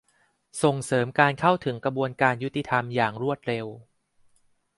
[0.63, 3.65] ส่งเสริมการเข้าถึงกระบวนการยุติธรรมอย่างรวดเร็ว